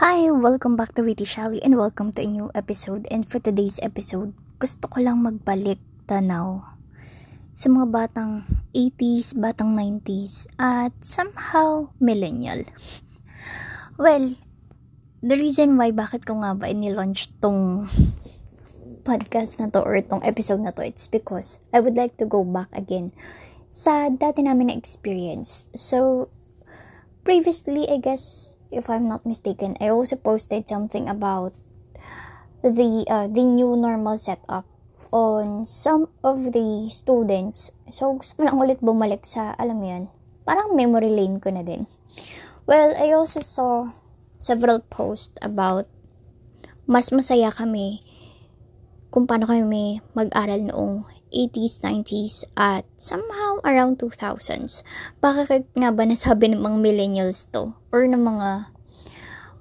[0.00, 3.04] Hi, welcome back to Witty Shally and welcome to a new episode.
[3.12, 5.76] And for today's episode, gusto ko lang magbalik
[6.08, 6.64] tanaw
[7.52, 12.64] sa mga batang 80s, batang 90s, at somehow millennial.
[14.00, 14.40] Well,
[15.20, 17.84] the reason why bakit ko nga ba ini-launch tong
[19.04, 22.40] podcast na to or tong episode na to, it's because I would like to go
[22.48, 23.12] back again
[23.68, 25.68] sa dati namin na experience.
[25.76, 26.32] So,
[27.24, 31.54] previously, I guess, if I'm not mistaken, I also posted something about
[32.62, 34.66] the uh, the new normal setup
[35.10, 37.70] on some of the students.
[37.90, 40.04] So, gusto ko lang ulit bumalik sa, alam mo yun,
[40.48, 41.86] parang memory lane ko na din.
[42.64, 43.90] Well, I also saw
[44.38, 45.86] several posts about
[46.86, 48.02] mas masaya kami
[49.12, 54.84] kung paano kami mag-aral noong 80s, 90s, at somehow around 2000s.
[55.18, 57.72] Bakit nga ba nasabi ng mga millennials to?
[57.90, 58.68] Or ng mga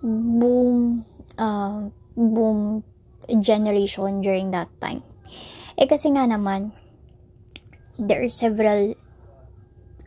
[0.03, 1.07] boom,
[1.39, 2.83] uh, boom
[3.39, 5.01] generation during that time?
[5.79, 6.75] Eh kasi nga naman,
[7.97, 8.93] there are several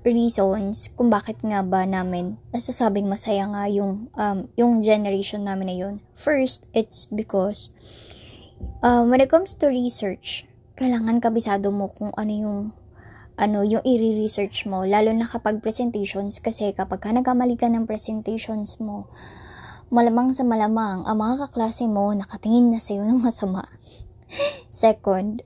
[0.05, 5.77] reasons kung bakit nga ba namin nasasabing masaya nga yung um, yung generation namin na
[5.77, 5.95] yun.
[6.12, 7.73] First, it's because
[8.85, 12.61] um, when it comes to research, kailangan kabisado mo kung ano yung
[13.34, 16.39] ano yung i-research mo lalo na kapag presentations.
[16.39, 19.11] Kasi kapag ka nagkamali ka ng presentations mo
[19.95, 23.70] malamang sa malamang ang mga kaklase mo nakatingin na sa'yo ng masama.
[24.70, 25.42] Second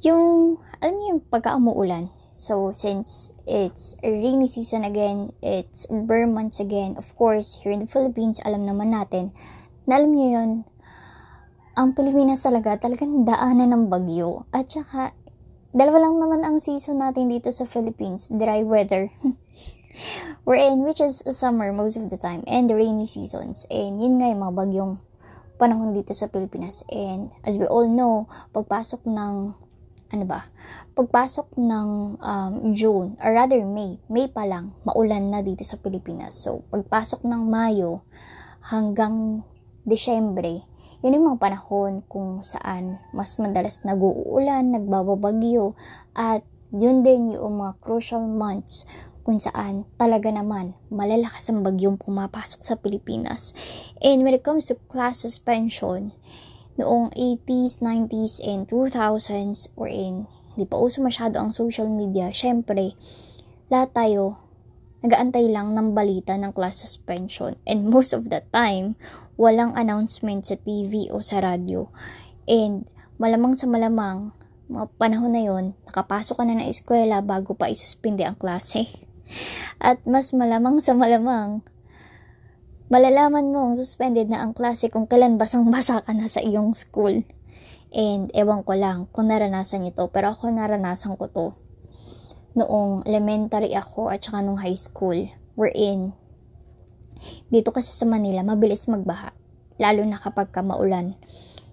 [0.00, 2.12] yung alam mo yung pagka-umuulan.
[2.32, 7.88] So since it's rainy season again it's burn months again of course here in the
[7.88, 9.32] Philippines alam naman natin
[9.88, 10.50] na alam niyo yun
[11.76, 14.48] ang Pilipinas talaga talagang daanan ng bagyo.
[14.48, 15.12] At saka
[15.76, 19.12] dalawa lang naman ang season natin dito sa Philippines dry weather.
[20.48, 23.68] We're in which is summer most of the time and the rainy seasons.
[23.68, 25.04] And yun nga yung mga bagyong
[25.60, 26.80] panahon dito sa Pilipinas.
[26.88, 28.24] And as we all know
[28.56, 29.34] pagpasok ng
[30.16, 30.48] ano ba?
[30.96, 36.40] Pagpasok ng um, June or rather May May pa lang maulan na dito sa Pilipinas.
[36.40, 38.00] So pagpasok ng Mayo
[38.64, 39.44] hanggang
[39.84, 40.64] Desyembre
[41.06, 45.78] yun yung mga panahon kung saan mas madalas nag-uulan, nagbababagyo,
[46.18, 46.42] at
[46.74, 48.82] yun din yung mga crucial months
[49.22, 53.54] kung saan talaga naman malalakas ang bagyong pumapasok sa Pilipinas.
[54.02, 56.10] And when it comes to class suspension,
[56.74, 60.26] noong 80s, 90s, and 2000s, or in,
[60.58, 62.98] di pa uso masyado ang social media, syempre,
[63.70, 64.45] lahat tayo
[65.06, 67.54] nagaantay lang ng balita ng class suspension.
[67.62, 68.98] And most of the time,
[69.38, 71.94] walang announcement sa TV o sa radyo.
[72.50, 72.90] And
[73.22, 74.34] malamang sa malamang,
[74.66, 78.90] mga panahon na yon nakapasok ka na ng eskwela bago pa isuspinde ang klase.
[79.78, 81.62] At mas malamang sa malamang,
[82.90, 87.22] malalaman mo ang suspended na ang klase kung kailan basang-basa ka na sa iyong school.
[87.94, 91.48] And ewan ko lang kung naranasan nyo to, pero ako naranasan ko to
[92.56, 95.28] noong elementary ako at saka nung high school.
[95.54, 96.16] We're in.
[97.52, 99.32] Dito kasi sa Manila, mabilis magbaha.
[99.76, 101.20] Lalo na kapag ka maulan.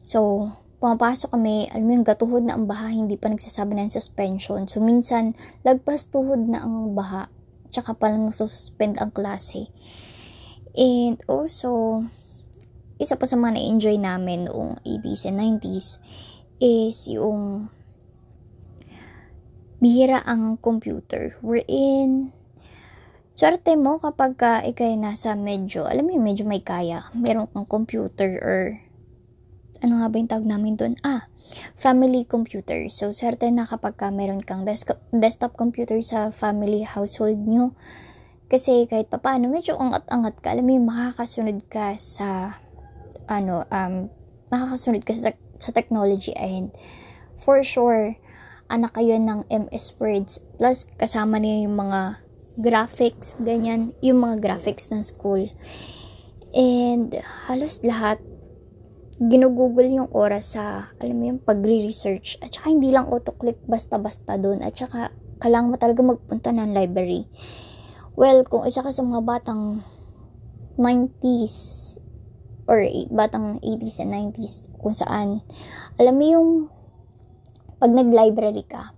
[0.04, 0.52] So,
[0.84, 4.68] pumapasok kami, alam mo yung gatuhod na ang baha, hindi pa nagsasabi ng suspension.
[4.68, 7.32] So, minsan, lagpas tuhod na ang baha.
[7.72, 9.72] Tsaka palang nasususpend ang klase.
[10.76, 12.04] And also,
[13.00, 15.88] isa pa sa mga na-enjoy namin noong 80s and 90s
[16.60, 17.72] is yung
[19.84, 21.36] bihira ang computer.
[21.44, 22.32] We're in
[23.36, 27.04] swerte mo kapag ka ikay nasa medyo, alam mo medyo may kaya.
[27.12, 28.80] Meron kang computer or
[29.84, 30.96] ano nga ba yung tawag namin doon?
[31.04, 31.28] Ah,
[31.76, 32.88] family computer.
[32.88, 37.76] So, swerte na kapag ka meron kang desktop, desktop computer sa family household nyo.
[38.48, 40.56] Kasi kahit pa paano, medyo angat-angat ka.
[40.56, 42.56] Alam mo yung makakasunod ka sa,
[43.28, 44.08] ano, um,
[44.48, 46.72] makakasunod ka sa, sa technology and
[47.36, 48.16] for sure,
[48.74, 52.26] anak kayo ng MS Words plus kasama niya yung mga
[52.58, 55.54] graphics, ganyan, yung mga graphics ng school.
[56.54, 57.14] And
[57.46, 58.22] halos lahat
[59.22, 62.42] ginugugol yung oras sa, alam mo yung pagre-research.
[62.42, 64.66] At saka hindi lang auto-click basta-basta doon.
[64.66, 67.30] At saka kailangan mo talaga magpunta ng library.
[68.18, 69.82] Well, kung isa ka sa mga batang
[70.78, 71.98] 90s
[72.66, 72.82] or
[73.12, 75.44] batang 80s and 90s kung saan
[76.00, 76.50] alam mo yung
[77.84, 78.96] pag nag-library ka,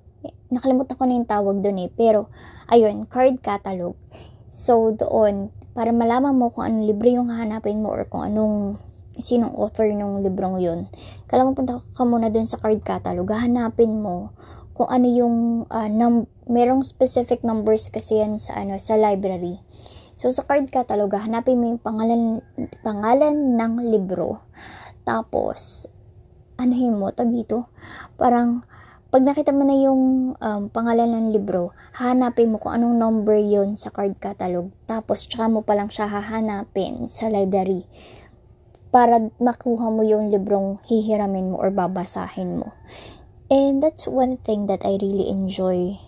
[0.54, 2.30] nakalimutan ko na yung tawag doon eh, pero,
[2.70, 3.98] ayun, card catalog.
[4.46, 8.78] So, doon, para malaman mo kung anong libro yung hahanapin mo or kung anong,
[9.18, 10.86] sinong author ng librong yun,
[11.26, 14.30] kailangan punta ka muna doon sa card catalog, hahanapin mo
[14.78, 15.36] kung ano yung,
[15.66, 19.58] uh, num- merong specific numbers kasi yan sa, ano, sa library.
[20.14, 22.46] So, sa card catalog, hanapin mo yung pangalan,
[22.86, 24.46] pangalan ng libro.
[25.02, 25.90] Tapos,
[26.56, 27.70] anuhin mo, tag dito,
[28.20, 28.64] parang,
[29.14, 33.80] pag nakita mo na yung um, pangalan ng libro, hahanapin mo kung anong number yon
[33.80, 34.72] sa card catalog.
[34.84, 37.88] Tapos, tsaka mo pa lang siya hahanapin sa library
[38.96, 42.72] para makuha mo yung librong hihiramin mo or babasahin mo.
[43.52, 46.00] And that's one thing that I really enjoy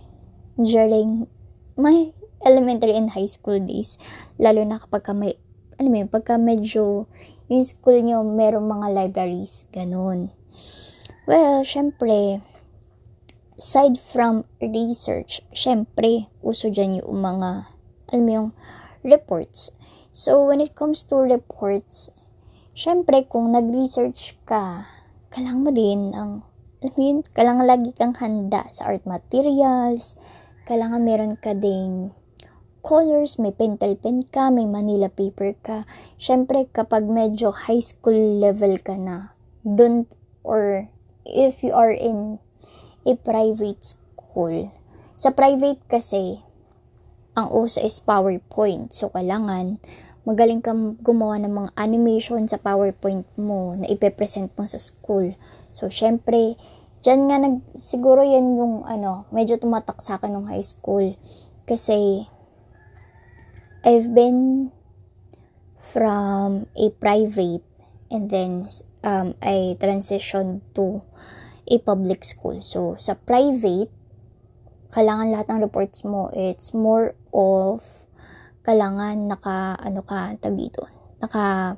[0.55, 1.27] during
[1.75, 2.15] my
[2.47, 3.99] elementary and high school days.
[4.39, 5.35] Lalo na kapag ka may,
[5.75, 7.11] alam mo pagka medyo
[7.51, 10.31] yung school nyo merong mga libraries, ganun.
[11.27, 12.39] Well, syempre,
[13.57, 17.67] aside from research, syempre, uso dyan yung mga,
[18.13, 18.49] alam yung,
[19.03, 19.71] reports.
[20.11, 22.09] So, when it comes to reports,
[22.73, 24.87] syempre, kung nag-research ka,
[25.33, 26.47] kailangan mo din ang,
[26.79, 30.15] alam yun, kailangan lagi kang handa sa art materials,
[30.63, 32.15] kailangan meron ka ding
[32.87, 35.83] colors, may pentel pen ka, may manila paper ka.
[36.15, 40.07] Syempre, kapag medyo high school level ka na, dun,
[40.47, 40.87] or
[41.27, 42.39] if you are in
[43.03, 44.71] a private school,
[45.19, 46.39] sa private kasi,
[47.35, 48.95] ang uso is PowerPoint.
[48.95, 49.83] So, kailangan
[50.23, 55.35] magaling kang gumawa ng mga animation sa PowerPoint mo na ipepresent mo sa school.
[55.75, 56.55] So, syempre,
[57.03, 61.13] dyan nga nag, siguro yan yung, ano, medyo tumatak sa akin nung high school.
[61.67, 62.25] Kasi,
[63.87, 64.71] I've been
[65.79, 67.63] from a private
[68.11, 68.67] and then
[69.03, 71.01] um, I transitioned to
[71.67, 72.61] a public school.
[72.63, 73.91] So, sa private,
[74.95, 77.83] kailangan lahat ng reports mo, it's more of
[78.63, 80.87] kailangan naka, ano ka, tag dito,
[81.19, 81.75] naka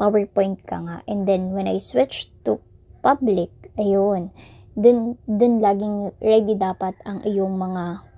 [0.00, 0.96] PowerPoint ka nga.
[1.04, 2.60] And then, when I switched to
[3.04, 4.32] public, ayun,
[4.72, 8.08] dun, dun laging ready dapat ang iyong mga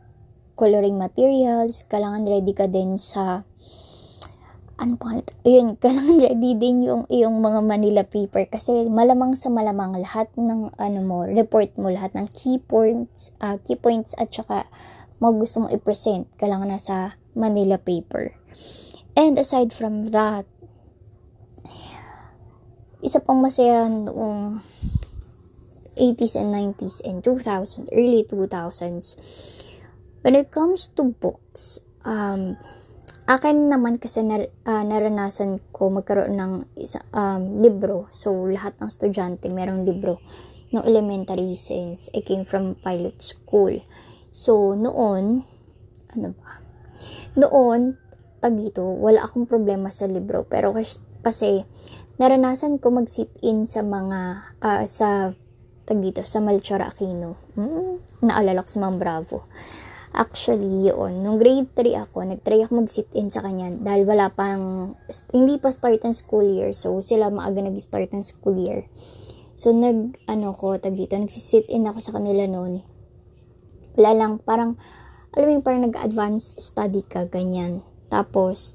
[0.54, 3.42] coloring materials, kailangan ready ka din sa
[4.80, 10.00] ano pa ayun, kailangan ready din yung iyong mga Manila paper kasi malamang sa malamang
[10.00, 14.64] lahat ng ano mo, report mo, lahat ng key points, uh, key points at saka
[15.20, 18.32] mga gusto mong i-present, kailangan nasa Manila paper.
[19.12, 20.48] And aside from that,
[23.04, 24.64] isa pang masaya noong
[26.00, 29.20] 80s and 90s and 2000, early 2000s,
[30.24, 32.56] when it comes to books, um,
[33.30, 38.10] akin naman kasi nar, uh, naranasan ko magkaroon ng isa, um, libro.
[38.10, 40.18] So, lahat ng estudyante merong libro.
[40.74, 43.82] No elementary since I came from pilot school.
[44.34, 45.46] So, noon,
[46.10, 46.62] ano ba?
[47.38, 47.98] Noon,
[48.42, 50.46] pag dito, wala akong problema sa libro.
[50.46, 50.74] Pero
[51.22, 51.66] kasi,
[52.18, 54.20] naranasan ko mag-sit in sa mga,
[54.62, 55.34] uh, sa,
[55.86, 57.38] tag dito, sa Melchor Aquino.
[57.54, 59.36] Hmm, naalala ko sa mga Bravo.
[60.10, 64.98] Actually, yun, nung grade 3 ako, nag-try ako mag-sit in sa kanya dahil wala pang,
[65.30, 66.74] hindi pa start ng school year.
[66.74, 68.90] So, sila maaga nag-start ng school year.
[69.54, 72.82] So, nag, ano ko, tag dito, nagsisit in ako sa kanila noon.
[73.94, 74.74] Wala lang, parang,
[75.30, 77.86] alam mo parang nag-advance study ka, ganyan.
[78.10, 78.74] Tapos,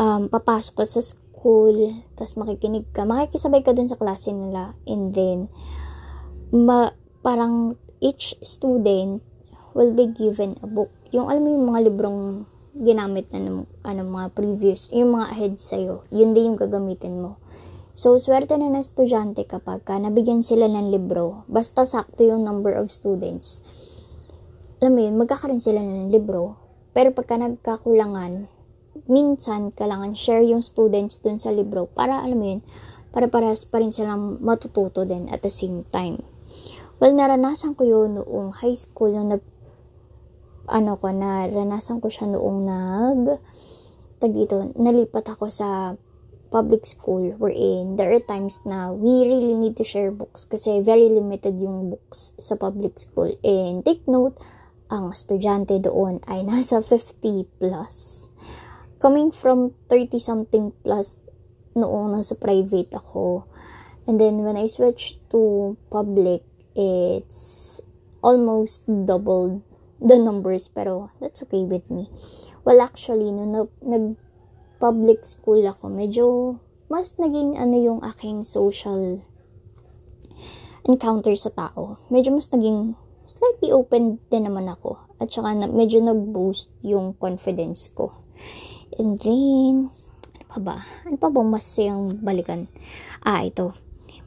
[0.00, 5.12] um, papasok ka sa school, tapos makikinig ka, makikisabay ka dun sa klase nila, and
[5.12, 5.52] then,
[6.48, 9.20] ma, parang each student
[9.76, 10.88] will be given a book.
[11.12, 15.54] Yung alam mo yung mga librong ginamit na ng ano, mga previous, yung mga ahead
[15.60, 17.36] sa'yo, yun din yung gagamitin mo.
[17.92, 22.72] So, swerte na ng estudyante kapag ka nabigyan sila ng libro, basta sakto yung number
[22.72, 23.60] of students
[24.76, 26.60] alam mo yun, magkakaroon sila ng libro.
[26.92, 28.44] Pero pagka nagkakulangan,
[29.08, 32.60] minsan kailangan share yung students dun sa libro para, alam mo yun,
[33.08, 36.20] para parehas pa rin silang matututo din at the same time.
[37.00, 39.44] Well, naranasan ko yun noong high school, nung nag,
[40.66, 43.20] ano ko, naranasan ko siya noong nag,
[44.18, 45.94] tag dito, nalipat ako sa
[46.46, 51.10] public school wherein there are times na we really need to share books kasi very
[51.10, 53.34] limited yung books sa public school.
[53.42, 54.38] And take note,
[54.86, 58.28] ang estudyante doon ay nasa 50 plus.
[59.02, 61.20] Coming from 30 something plus
[61.76, 63.44] noong nasa private ako.
[64.06, 66.46] And then when I switched to public,
[66.78, 67.82] it's
[68.22, 69.65] almost doubled
[70.00, 72.08] the numbers pero that's okay with me.
[72.66, 74.18] Well, actually, no, no nag
[74.76, 76.24] public school ako, medyo
[76.86, 79.24] mas naging ano yung aking social
[80.86, 81.98] encounter sa tao.
[82.12, 82.94] Medyo mas naging
[83.26, 85.02] slightly open din naman ako.
[85.18, 88.14] At saka na, medyo nag-boost yung confidence ko.
[88.94, 89.90] And then,
[90.38, 90.76] ano pa ba?
[91.02, 92.70] Ano pa ba masayang balikan?
[93.26, 93.74] Ah, ito.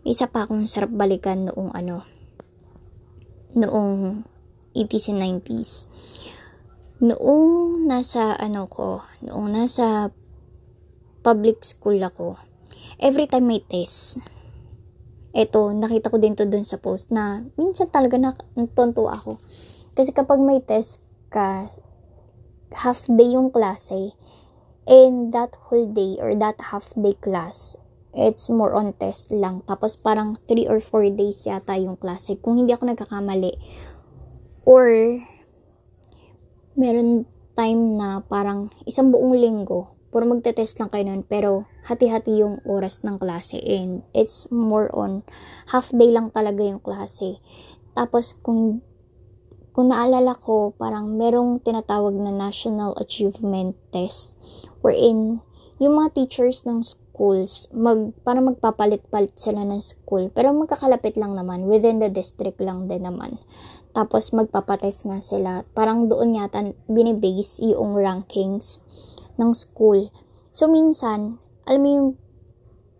[0.03, 2.03] May isa pa akong sarap balikan noong ano,
[3.55, 4.27] noong
[4.75, 5.89] 80s and 90s.
[6.99, 10.11] noong nasa ano ko, noong nasa
[11.23, 12.35] public school ako,
[12.99, 14.19] every time may test,
[15.31, 19.39] eto, nakita ko din to dun sa post na minsan talaga natonto ako.
[19.95, 20.99] Kasi kapag may test
[21.31, 21.71] ka,
[22.75, 24.11] half day yung klase,
[24.83, 27.79] and that whole day or that half day class,
[28.11, 29.63] it's more on test lang.
[29.63, 32.35] Tapos parang 3 or 4 days yata yung klase.
[32.41, 33.53] Kung hindi ako nagkakamali.
[34.69, 34.85] Or,
[36.77, 37.25] meron
[37.57, 43.05] time na parang isang buong linggo puro magte-test lang kayo nun, pero hati-hati yung oras
[43.05, 45.21] ng klase and it's more on
[45.69, 47.37] half day lang talaga yung klase.
[47.93, 48.81] Tapos kung
[49.69, 54.33] kung naalala ko, parang merong tinatawag na National Achievement Test
[54.81, 55.39] wherein
[55.77, 56.81] yung mga teachers ng
[57.19, 60.31] schools, mag, parang magpapalit-palit sila ng school.
[60.31, 63.35] Pero magkakalapit lang naman, within the district lang din naman.
[63.91, 65.67] Tapos magpapatest nga sila.
[65.75, 68.79] Parang doon yata binibase yung rankings
[69.35, 70.07] ng school.
[70.55, 72.09] So, minsan, alam mo yung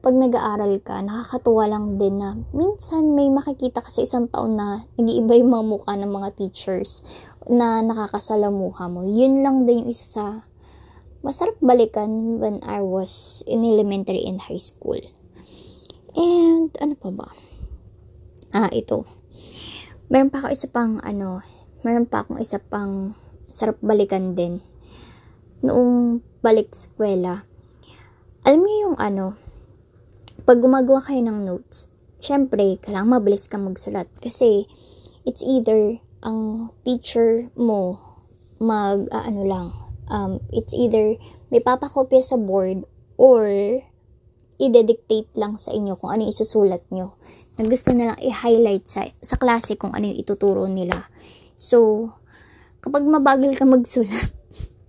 [0.03, 4.83] pag nag-aaral ka, nakakatuwa lang din na minsan may makikita ka sa isang taon na
[4.99, 7.07] nag-iiba yung mga mukha ng mga teachers
[7.47, 9.07] na nakakasalamuha mo.
[9.07, 10.25] Yun lang din yung isa sa
[11.19, 14.99] masarap balikan when I was in elementary and high school.
[16.15, 17.27] And ano pa ba?
[18.49, 19.05] Ah, ito.
[20.09, 21.45] Meron pa ako isa pang ano,
[21.85, 23.13] meron pa akong isa pang
[23.53, 24.57] sarap balikan din.
[25.61, 27.45] Noong balik eskwela,
[28.47, 29.35] alam niyo yung ano,
[30.47, 31.85] pag gumagawa kayo ng notes,
[32.23, 34.07] syempre, kailangan mabilis ka magsulat.
[34.23, 34.65] Kasi,
[35.27, 37.99] it's either ang teacher mo
[38.57, 39.67] mag, uh, ano lang,
[40.09, 41.15] um, it's either
[41.49, 42.85] may papakopya sa board
[43.15, 43.47] or
[44.59, 47.15] i-dictate lang sa inyo kung ano yung isusulat nyo.
[47.55, 51.07] Na gusto na lang i-highlight sa, sa klase kung ano yung ituturo nila.
[51.55, 52.11] So,
[52.83, 54.35] kapag mabagal ka magsulat,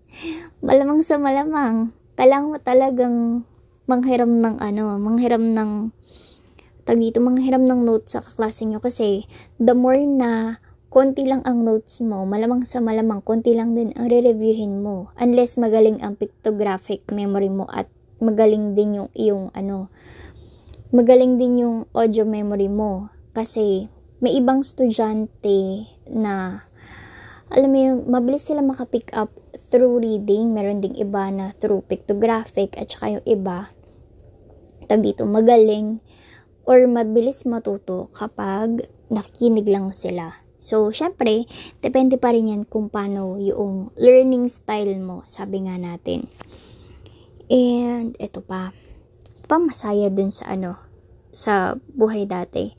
[0.67, 3.17] malamang sa malamang, kailangan mo talagang
[3.87, 5.71] manghiram ng ano, manghiram ng
[6.87, 9.27] tag dito, manghiram ng notes sa kaklase nyo kasi
[9.62, 10.59] the more na
[10.90, 15.54] konti lang ang notes mo, malamang sa malamang konti lang din ang re-reviewin mo unless
[15.54, 17.87] magaling ang pictographic memory mo at
[18.18, 19.88] magaling din yung yung ano
[20.90, 23.87] magaling din yung audio memory mo kasi
[24.18, 26.66] may ibang estudyante na
[27.50, 29.30] alam mo yung mabilis sila makapick up
[29.70, 33.70] through reading, meron ding iba na through pictographic, at saka yung iba,
[34.90, 36.02] tag dito, magaling
[36.66, 40.50] or mabilis matuto kapag nakikinig lang sila.
[40.61, 41.49] So, syempre,
[41.81, 46.29] depende pa rin yan kung paano yung learning style mo, sabi nga natin.
[47.49, 48.76] And, ito pa,
[49.49, 50.76] pamasaya dun sa ano,
[51.33, 52.76] sa buhay dati.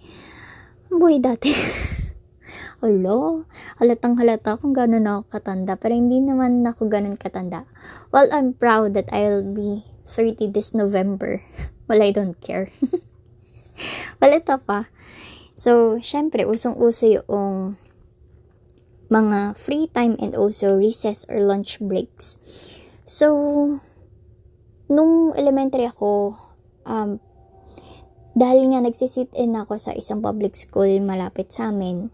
[0.94, 1.50] Buhay dati.
[2.86, 3.46] Alo,
[3.78, 5.74] halatang halata kung gano'n ako katanda.
[5.78, 7.66] Pero hindi naman ako gano'n katanda.
[8.10, 11.42] Well, I'm proud that I'll be 30 this November.
[11.90, 12.70] well, I don't care.
[14.22, 14.90] well, ito pa.
[15.62, 17.78] So, syempre, usong-uso yung
[19.14, 22.42] mga free time and also recess or lunch breaks.
[23.06, 23.30] So,
[24.90, 26.34] nung elementary ako,
[26.90, 27.22] um,
[28.34, 32.10] dahil nga nagsisit in ako sa isang public school malapit sa amin,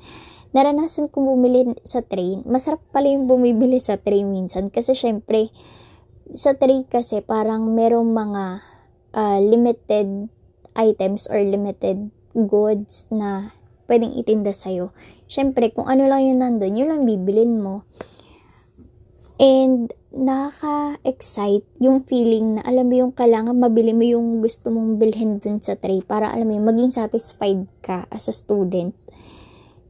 [0.52, 2.44] naranasan kong bumili sa train.
[2.44, 5.56] Masarap pala yung bumibili sa train minsan kasi syempre
[6.36, 8.44] sa train kasi parang merong mga
[9.16, 10.28] uh, limited
[10.76, 13.54] items or limited goods na
[13.88, 14.92] pwedeng itinda sa'yo.
[15.28, 17.88] Syempre, kung ano lang yun nandun, yun lang bibilin mo.
[19.38, 25.38] And, nakaka-excite yung feeling na alam mo yung kailangan mabili mo yung gusto mong bilhin
[25.38, 28.98] dun sa tray para alam mo yung maging satisfied ka as a student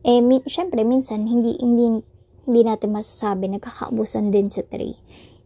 [0.08, 2.00] eh, mi- syempre, minsan, hindi, hindi,
[2.48, 4.96] hindi natin masasabi, nagkakaubusan din sa tray.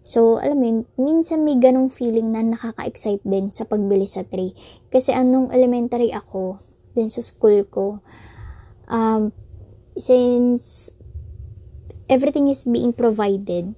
[0.05, 4.53] So, alam mo yun, minsan may ganong feeling na nakaka-excite din sa pagbili sa tray.
[4.93, 6.61] Kasi anong elementary ako,
[6.93, 7.99] din sa school ko,
[8.91, 9.31] um,
[9.95, 10.91] since
[12.11, 13.71] everything is being provided,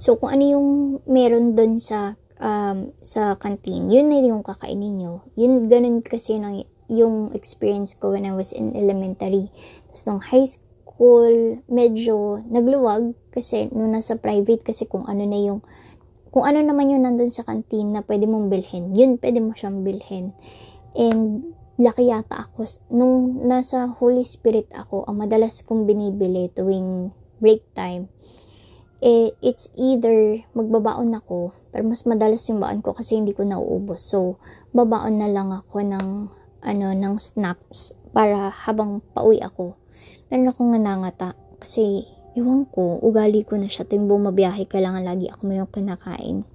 [0.00, 0.68] so kung ano yung
[1.04, 5.22] meron doon sa um, sa canteen, yun na yung kakainin nyo.
[5.38, 9.48] Yun, ganun kasi nang yung experience ko when I was in elementary.
[9.88, 15.60] Tapos nung high school, medyo nagluwag kasi nung nasa private kasi kung ano na yung
[16.32, 19.84] kung ano naman yung nandun sa canteen na pwede mong bilhin, yun pwede mo siyang
[19.84, 20.32] bilhin.
[20.92, 27.10] And laki yata ako, nung nasa Holy Spirit ako, ang madalas kong binibili tuwing
[27.42, 28.12] break time,
[29.02, 34.04] eh, it's either magbabaon ako, pero mas madalas yung baon ko kasi hindi ko nauubos.
[34.04, 34.38] So,
[34.70, 36.08] babaon na lang ako ng
[36.62, 39.74] ano, ng snacks para habang pauwi ako,
[40.30, 43.84] meron akong nanangata kasi Iwan ko, ugali ko na siya.
[43.84, 46.48] Tuwing bumabiyahe, kailangan lagi ako may kinakain.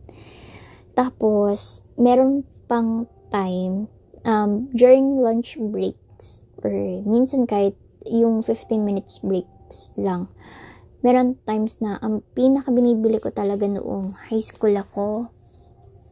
[0.98, 3.86] Tapos, meron pang time,
[4.28, 6.70] um, during lunch breaks, or
[7.08, 10.28] minsan kahit yung 15 minutes breaks lang,
[11.02, 15.32] meron times na ang pinaka binibili ko talaga noong high school ako,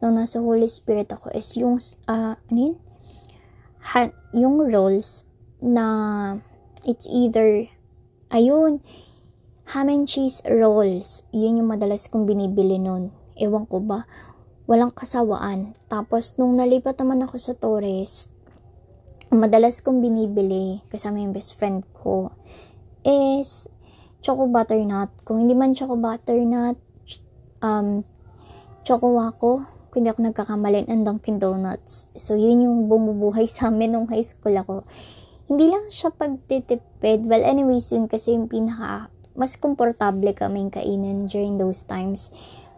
[0.00, 1.76] nung nasa Holy Spirit ako, is yung,
[2.08, 2.76] uh, ano yun?
[3.92, 5.28] Ha, yung rolls
[5.62, 5.84] na
[6.82, 7.68] it's either,
[8.32, 8.82] ayun,
[9.74, 11.26] ham and cheese rolls.
[11.34, 13.10] Yun yung madalas kong binibili noon.
[13.34, 14.06] Ewan ko ba,
[14.66, 15.74] walang kasawaan.
[15.86, 18.30] Tapos, nung nalipat naman ako sa Torres,
[19.30, 22.30] madalas kong binibili kasama yung best friend ko
[23.02, 23.70] is
[24.22, 25.10] choco butternut.
[25.22, 26.78] Kung hindi man choco butternut,
[27.62, 28.02] um,
[28.82, 32.10] choco wako, kung hindi ako nagkakamali, ang Dunkin Donuts.
[32.18, 34.82] So, yun yung bumubuhay sa amin nung high school ako.
[35.46, 37.22] Hindi lang siya pagtitipid.
[37.22, 42.32] Well, anyways, yun kasi yung pinaka mas komportable kaming kainin during those times.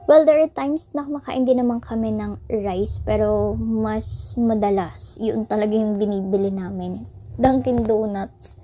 [0.09, 5.45] Well, there are times na kumakain din naman kami ng rice, pero mas madalas, yun
[5.45, 7.05] talaga yung binibili namin.
[7.37, 8.57] Dunkin Donuts.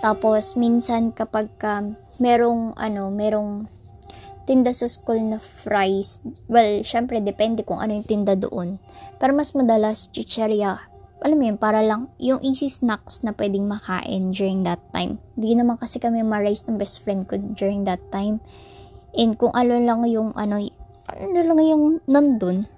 [0.00, 1.84] Tapos, minsan kapag ka
[2.16, 3.68] merong, ano, merong
[4.48, 8.80] tinda sa school na fries, well, syempre, depende kung ano yung tinda doon.
[9.20, 14.30] Pero mas madalas, chicheria alam mo yun, para lang yung easy snacks na pwedeng makain
[14.30, 15.18] during that time.
[15.34, 18.38] Hindi naman kasi kami ma-raise ng best friend ko during that time.
[19.18, 20.62] And kung ano lang yung ano,
[21.16, 22.68] ano lang yung nandun.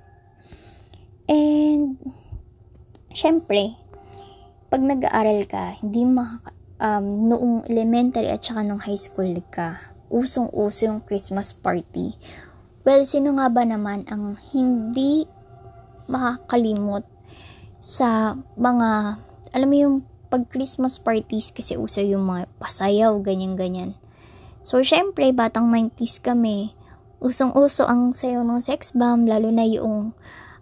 [1.31, 1.99] And,
[3.11, 3.75] syempre,
[4.71, 10.91] pag nag-aaral ka, hindi makaka, um, noong elementary at saka nung high school ka, usong-uso
[10.91, 12.15] yung Christmas party.
[12.83, 15.29] Well, sino nga ba naman ang hindi
[16.11, 17.07] makakalimot
[17.79, 19.21] sa mga,
[19.55, 19.97] alam mo yung
[20.31, 23.99] pag Christmas parties kasi uso yung mga pasayaw, ganyan-ganyan.
[24.63, 26.75] So, syempre, batang 90s kami,
[27.21, 30.17] usong-uso ang sayo ng sex bomb, lalo na yung,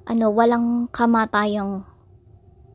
[0.05, 1.87] ano, walang kamatayang,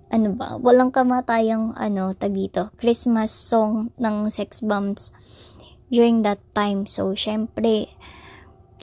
[0.07, 5.11] ano ba, walang kamatayang, ano, tag dito, Christmas song ng sex bombs
[5.91, 6.87] during that time.
[6.87, 7.91] So, syempre,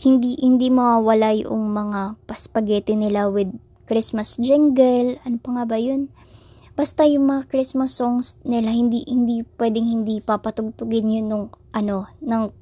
[0.04, 3.50] hindi, hindi mawawala yung mga paspageti nila with
[3.88, 6.12] Christmas jingle, ano pa nga ba yun?
[6.76, 12.59] Basta yung mga Christmas songs nila, hindi, hindi, pwedeng hindi papatugtugin yun nung, ano, ng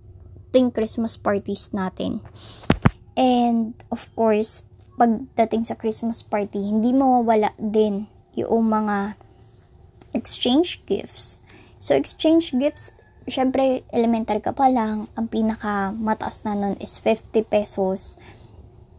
[0.59, 2.19] ting Christmas parties natin.
[3.15, 4.67] And, of course,
[4.99, 9.15] pagdating sa Christmas party, hindi mawawala din yung mga
[10.11, 11.39] exchange gifts.
[11.79, 12.91] So, exchange gifts,
[13.31, 18.19] syempre, elementary ka pa lang, ang pinaka mataas na nun is 50 pesos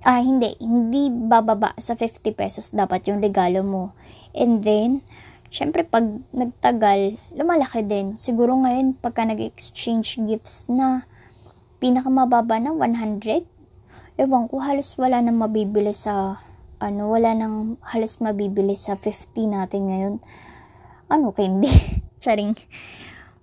[0.07, 3.91] ah, hindi, hindi bababa sa 50 pesos dapat yung regalo mo.
[4.31, 5.03] And then,
[5.49, 8.15] syempre pag nagtagal, lumalaki din.
[8.15, 11.08] Siguro ngayon, pagka nag-exchange gifts na
[11.79, 13.47] pinakamababa na 100,
[14.19, 16.43] ewan ko, halos wala nang mabibili sa,
[16.79, 20.15] ano, wala nang halos mabibili sa 50 natin ngayon.
[21.07, 21.71] Ano, kaya hindi.
[22.23, 22.53] Charing.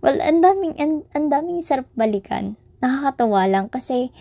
[0.05, 2.61] Well, ang daming, ang, daming sarap balikan.
[2.85, 4.13] Nakakatawa lang kasi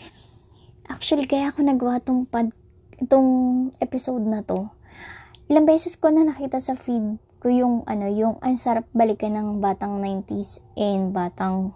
[0.86, 2.54] Actually, kaya ako nagawa tong, pad,
[3.02, 4.70] itong episode na to.
[5.50, 9.66] Ilang beses ko na nakita sa feed ko yung, ano, yung ang sarap balikan ng
[9.66, 11.74] batang 90s and batang,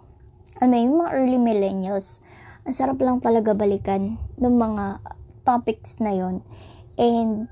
[0.60, 2.20] ano, yung mga early millennials.
[2.68, 5.00] Ang sarap lang talaga balikan ng mga
[5.42, 6.44] topics na yon
[7.00, 7.48] And,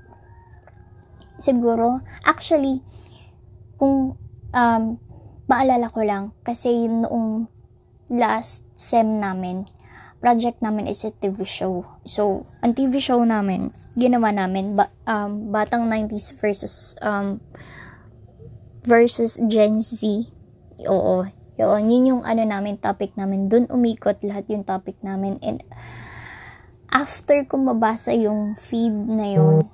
[1.41, 2.85] siguro, actually,
[3.81, 4.13] kung,
[4.53, 4.83] um,
[5.49, 7.49] maalala ko lang, kasi noong
[8.13, 9.65] last sem namin,
[10.21, 11.87] project namin is a TV show.
[12.05, 17.41] So, ang TV show namin, ginawa namin, ba, um, batang 90s versus, um,
[18.85, 20.29] versus Gen Z.
[20.85, 21.25] Oo,
[21.59, 23.51] yun, yun yung ano namin, topic namin.
[23.51, 25.35] Doon umikot lahat yung topic namin.
[25.43, 25.59] And,
[26.87, 29.67] after ko mabasa yung feed na yun,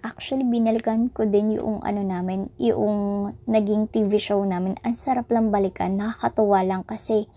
[0.00, 4.80] actually, binalikan ko din yung ano namin, yung naging TV show namin.
[4.80, 7.28] Ang sarap lang balikan, nakakatuwa lang kasi,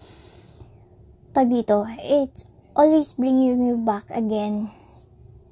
[1.36, 4.72] tag dito, it's always bringing you back again.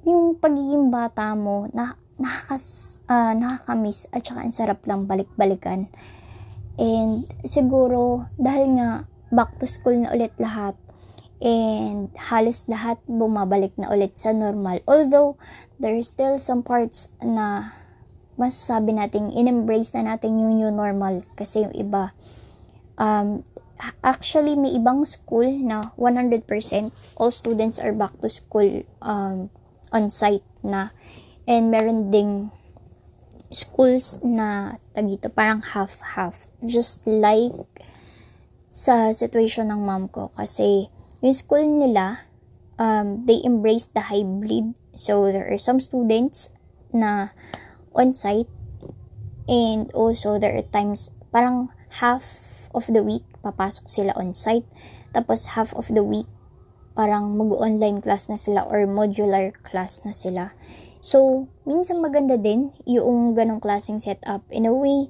[0.08, 5.86] Yung pagiging bata mo, na, nakakas, uh, nakakamiss at saka ang sarap lang balik-balikan.
[6.78, 8.90] And siguro, dahil nga
[9.34, 10.78] back to school na ulit lahat,
[11.38, 14.82] and halos lahat bumabalik na ulit sa normal.
[14.86, 15.38] Although,
[15.78, 17.74] there are still some parts na
[18.38, 22.14] masasabi natin, in-embrace na natin yung new normal kasi yung iba,
[22.98, 23.42] um,
[24.02, 26.46] actually may ibang school na 100%
[27.14, 29.50] all students are back to school um,
[29.94, 30.90] on site na
[31.46, 32.50] and meron ding
[33.48, 37.54] schools na tagito parang half half just like
[38.66, 42.22] sa situation ng mom ko kasi yung school nila,
[42.78, 44.74] um, they embrace the hybrid.
[44.94, 46.50] So, there are some students
[46.94, 47.34] na
[47.94, 48.50] on-site
[49.50, 52.22] and also there are times parang half
[52.72, 54.64] of the week papasok sila on-site
[55.12, 56.28] tapos half of the week
[56.96, 60.54] parang mag-online class na sila or modular class na sila.
[61.08, 65.08] So, minsan maganda din yung ganong klaseng setup in a way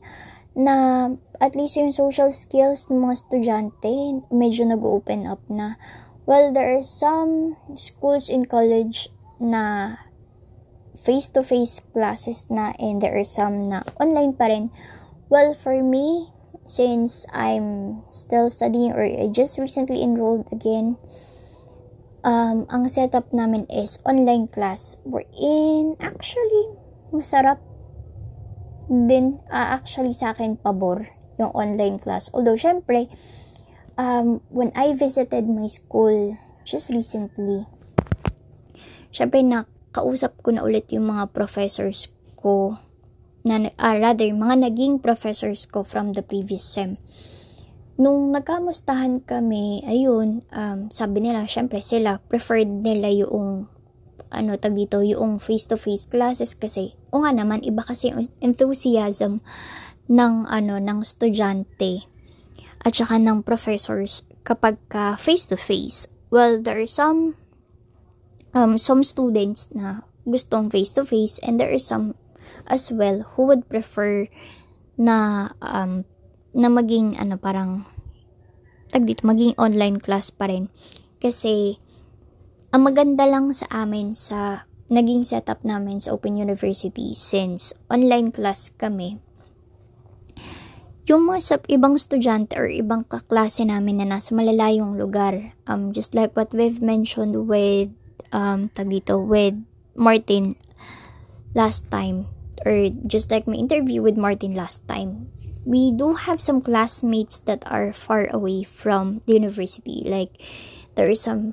[0.54, 1.10] na
[1.42, 5.74] at least yung social skills ng mga estudyante medyo nag-open up na.
[6.22, 9.10] Well, there are some schools in college
[9.42, 9.98] na
[10.94, 14.70] face-to-face classes na and there are some na online pa rin.
[15.26, 16.30] Well, for me,
[16.62, 20.94] since I'm still studying or I just recently enrolled again,
[22.28, 26.76] um, ang setup namin is online class wherein actually
[27.08, 27.56] masarap
[28.92, 31.08] din uh, actually sa akin pabor
[31.40, 32.28] yung online class.
[32.36, 33.08] Although syempre
[33.96, 36.36] um, when I visited my school
[36.68, 37.64] just recently
[39.08, 42.76] syempre nakausap ko na ulit yung mga professors ko
[43.48, 47.00] na uh, rather mga naging professors ko from the previous sem
[47.98, 53.66] nung nagkamustahan kami, ayun, um, sabi nila, syempre sila, preferred nila yung,
[54.30, 59.42] ano tag dito, yung face-to-face classes kasi, o nga naman, iba kasi yung enthusiasm
[60.06, 62.06] ng, ano, ng estudyante
[62.86, 66.06] at saka ng professors kapag ka face-to-face.
[66.30, 67.34] Well, there are some,
[68.54, 72.14] um, some students na gustong face-to-face and there are some
[72.70, 74.30] as well who would prefer
[74.94, 76.06] na um,
[76.58, 77.86] na maging ano parang
[78.90, 80.66] tag dito maging online class pa rin.
[81.22, 81.78] Kasi
[82.74, 88.72] ang maganda lang sa amin sa naging setup namin sa Open University since online class
[88.72, 89.20] kami
[91.08, 96.12] yung mga sa ibang estudyante or ibang kaklase namin na nasa malalayong lugar um just
[96.12, 97.88] like what we've mentioned with
[98.32, 99.56] um tag dito with
[99.96, 100.56] Martin
[101.56, 102.28] last time
[102.68, 105.32] or just like my interview with Martin last time
[105.68, 110.00] we do have some classmates that are far away from the university.
[110.00, 110.40] Like,
[110.96, 111.52] there is some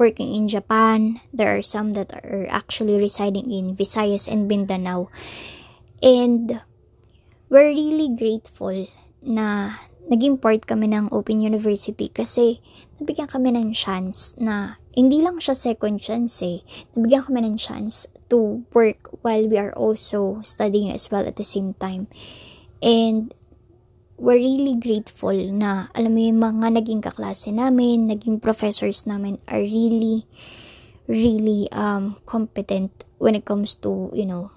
[0.00, 1.20] working in Japan.
[1.28, 5.12] There are some that are actually residing in Visayas and Mindanao.
[6.00, 6.64] And
[7.52, 8.88] we're really grateful
[9.20, 9.76] na
[10.08, 12.64] naging part kami ng Open University kasi
[12.96, 16.64] nabigyan kami ng chance na hindi lang siya second chance eh.
[16.96, 21.44] Nabigyan kami ng chance to work while we are also studying as well at the
[21.44, 22.08] same time.
[22.84, 23.32] And
[24.20, 29.64] we're really grateful na alam mo yung mga naging kaklase namin, naging professors namin are
[29.64, 30.28] really
[31.08, 34.52] really um competent when it comes to, you know,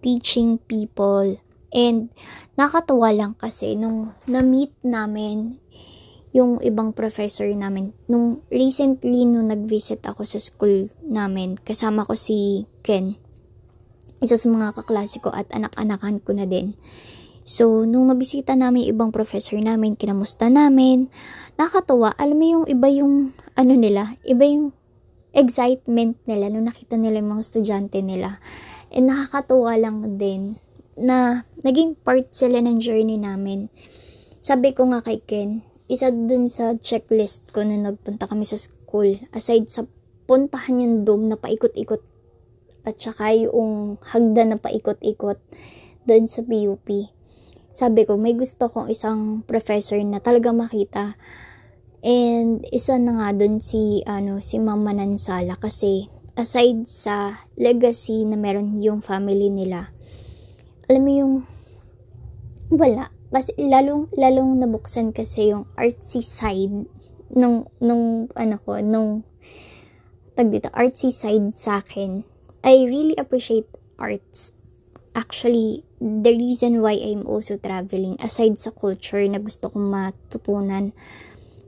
[0.00, 1.36] teaching people.
[1.72, 2.08] And
[2.56, 5.60] nakakatuwa lang kasi nung na-meet namin
[6.32, 7.92] yung ibang professor namin.
[8.08, 13.16] Nung recently, nung nag-visit ako sa school namin, kasama ko si Ken.
[14.24, 16.72] Isa sa mga kaklase ko at anak-anakan ko na din.
[17.42, 21.10] So, nung nabisita namin ibang professor namin, kinamusta namin,
[21.58, 22.14] nakakatuwa.
[22.14, 24.70] Alam mo yung iba yung, ano nila, iba yung
[25.34, 28.38] excitement nila nung nakita nila yung mga estudyante nila.
[28.94, 30.54] And nakakatuwa lang din
[30.94, 33.66] na naging part sila ng journey namin.
[34.38, 39.18] Sabi ko nga kay Ken, isa dun sa checklist ko na nagpunta kami sa school,
[39.34, 39.82] aside sa
[40.30, 42.06] puntahan yung dome na paikot-ikot
[42.86, 45.38] at saka yung hagda na paikot-ikot
[46.06, 46.86] doon sa PUP
[47.72, 51.16] sabi ko, may gusto kong isang professor na talaga makita.
[52.04, 58.36] And isa na nga dun si, ano, si Mama Nansala kasi aside sa legacy na
[58.36, 59.88] meron yung family nila,
[60.92, 61.34] alam mo yung
[62.68, 63.08] wala.
[63.32, 66.84] Kasi lalong, lalong nabuksan kasi yung artsy side
[67.32, 69.24] nung, nung, ano ko, nung,
[70.36, 72.28] tag dito, artsy side sa akin.
[72.60, 73.64] I really appreciate
[73.96, 74.52] arts
[75.12, 80.96] actually the reason why I'm also traveling aside sa culture na gusto kong matutunan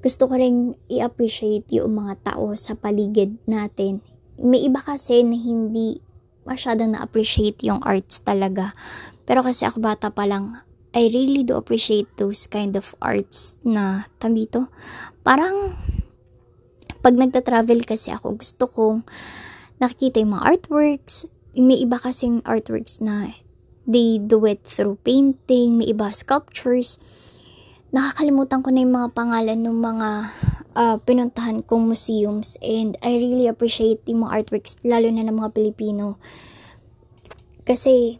[0.04, 4.04] gusto ko rin i-appreciate yung mga tao sa paligid natin.
[4.37, 5.96] May iba kasi na hindi
[6.44, 8.76] masyadong na-appreciate yung arts talaga.
[9.24, 10.61] Pero kasi ako bata pa lang
[10.92, 14.68] I really do appreciate those kind of arts na tag dito?
[15.26, 15.72] Parang
[17.00, 19.09] pag nagta-travel kasi ako gusto kong
[19.83, 23.32] nakikita yung mga artworks may iba kasing artworks na
[23.86, 26.98] they do it through painting, may iba sculptures.
[27.94, 30.08] Nakakalimutan ko na yung mga pangalan ng mga
[30.74, 35.54] uh, pinuntahan kong museums and I really appreciate yung mga artworks, lalo na ng mga
[35.54, 36.18] Pilipino.
[37.64, 38.18] Kasi,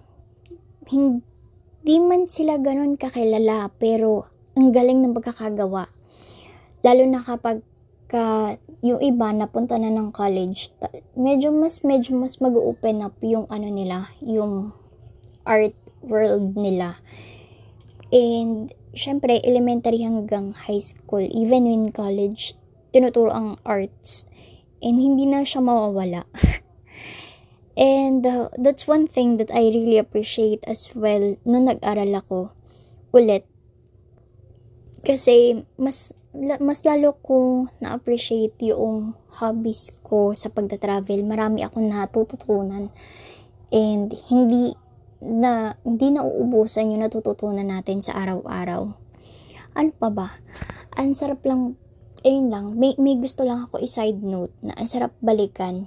[0.89, 5.91] hindi man sila ganun kakilala, pero ang galing ng pagkakagawa.
[6.85, 7.65] Lalo na kapag
[8.15, 10.69] pagka yung iba napunta na ng college,
[11.17, 14.77] medyo mas medyo mas mag-open up yung ano nila, yung
[15.49, 15.73] art
[16.05, 17.01] world nila.
[18.13, 22.53] And syempre elementary hanggang high school, even in college,
[22.93, 24.29] tinuturo ang arts.
[24.85, 26.29] And hindi na siya mawawala.
[27.75, 32.53] And uh, that's one thing that I really appreciate as well nung nag-aral ako
[33.17, 33.49] ulit.
[35.01, 41.23] Kasi mas mas lalo kong na-appreciate yung hobbies ko sa pagta-travel.
[41.23, 42.91] Marami akong natututunan.
[43.71, 44.75] And hindi
[45.23, 48.93] na hindi na uubusan yung natututunan natin sa araw-araw.
[49.79, 50.29] Ano pa ba?
[50.99, 51.79] Ang sarap lang,
[52.27, 55.87] ayun lang, may, may gusto lang ako i-side note na ang sarap balikan.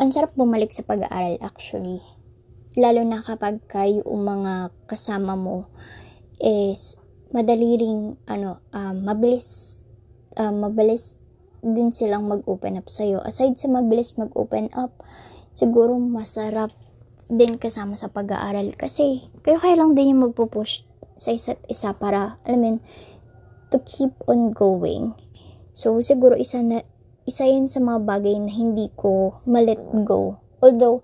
[0.00, 2.00] Ang sarap bumalik sa pag-aaral actually.
[2.74, 5.68] Lalo na kapag kayo mga kasama mo
[6.42, 6.98] is
[7.32, 9.80] madali ring ano um, mabilis
[10.36, 11.16] um, mabilis
[11.64, 13.24] din silang mag-open up sa'yo.
[13.24, 15.00] Aside sa mabilis mag-open up,
[15.56, 16.76] siguro masarap
[17.32, 20.84] din kasama sa pag-aaral kasi kayo kayo lang din yung magpo-push
[21.16, 22.70] sa isa't isa para, alam mo
[23.72, 25.16] to keep on going.
[25.74, 26.84] So, siguro isa na,
[27.24, 30.38] isa yun sa mga bagay na hindi ko ma-let go.
[30.60, 31.02] Although,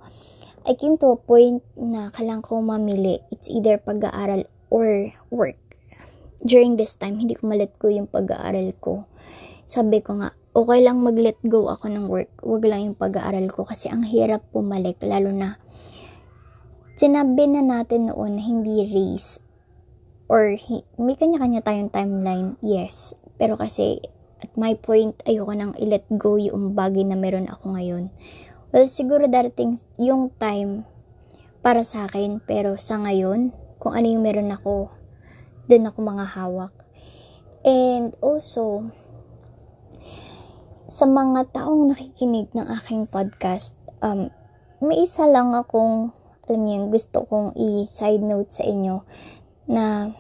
[0.69, 3.19] I came to a point na kailangan ko mamili.
[3.33, 5.59] It's either pag-aaral or work
[6.45, 9.05] during this time, hindi ko malet go yung pag-aaral ko.
[9.69, 12.33] Sabi ko nga, okay lang mag-let go ako ng work.
[12.43, 14.99] Huwag lang yung pag-aaral ko kasi ang hirap pumalik.
[15.05, 15.61] Lalo na,
[16.99, 19.39] sinabi na natin noon na hindi race
[20.31, 20.55] or
[20.99, 23.19] may kanya-kanya tayong timeline, yes.
[23.35, 23.99] Pero kasi,
[24.39, 28.15] at my point, ayoko nang i-let go yung bagay na meron ako ngayon.
[28.71, 30.87] Well, siguro darating yung time
[31.67, 33.51] para sa akin, pero sa ngayon,
[33.83, 34.95] kung ano yung meron ako,
[35.71, 36.75] din ako mga hawak.
[37.63, 38.91] And also,
[40.91, 44.27] sa mga taong nakikinig ng aking podcast, um,
[44.83, 46.11] may isa lang akong,
[46.51, 49.07] alam niyo, gusto kong i-side note sa inyo
[49.71, 50.11] na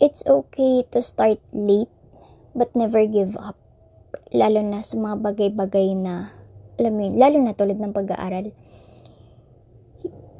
[0.00, 1.92] it's okay to start late
[2.56, 3.60] but never give up.
[4.32, 6.32] Lalo na sa mga bagay-bagay na,
[6.80, 8.48] alam mo lalo na tulad ng pag-aaral.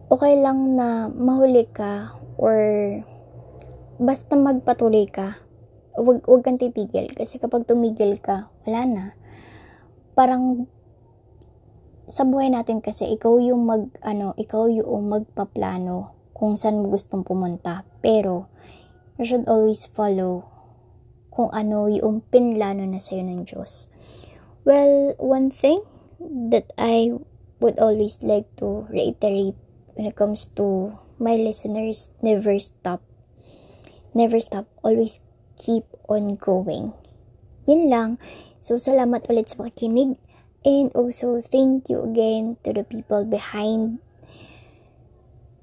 [0.09, 2.57] Okay lang na mahuli ka or
[3.99, 5.43] basta magpatuloy ka,
[5.99, 7.11] wag, wag kang titigil.
[7.13, 9.05] Kasi kapag tumigil ka, wala na.
[10.15, 10.71] Parang,
[12.09, 17.27] sa buhay natin kasi, ikaw yung mag, ano, ikaw yung magpaplano kung saan mo gustong
[17.27, 17.83] pumunta.
[17.99, 18.47] Pero,
[19.19, 20.47] you should always follow
[21.35, 23.91] kung ano yung pinlano na sa'yo ng Diyos.
[24.63, 25.83] Well, one thing
[26.51, 27.15] that I
[27.59, 29.59] would always like to reiterate
[29.95, 33.03] when it comes to my listeners, never stop
[34.19, 35.23] never stop, always
[35.63, 36.91] keep on going.
[37.71, 38.11] Yun lang.
[38.59, 40.19] So, salamat ulit sa pakikinig.
[40.67, 44.03] And also, thank you again to the people behind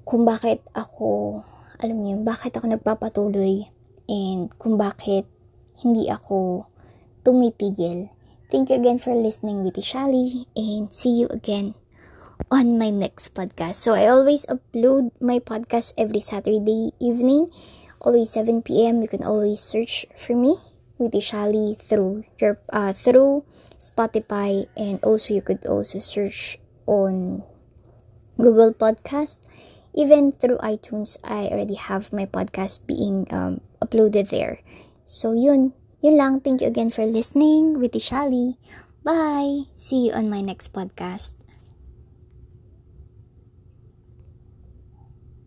[0.06, 1.42] kung bakit ako,
[1.82, 3.66] alam niyo, bakit ako nagpapatuloy
[4.06, 5.26] and kung bakit
[5.82, 6.64] hindi ako
[7.26, 8.08] tumitigil.
[8.46, 11.74] Thank you again for listening with Shali and see you again
[12.54, 13.82] on my next podcast.
[13.82, 17.50] So I always upload my podcast every Saturday evening
[18.06, 19.02] always 7 p.m.
[19.02, 20.54] You can always search for me
[20.96, 23.42] with Ishali through your uh, through
[23.82, 27.42] Spotify and also you could also search on
[28.38, 29.44] Google Podcast.
[29.96, 34.60] Even through iTunes, I already have my podcast being um, uploaded there.
[35.08, 35.72] So yun,
[36.04, 36.40] yun lang.
[36.44, 38.60] Thank you again for listening with Ishali.
[39.02, 39.72] Bye!
[39.74, 41.35] See you on my next podcast.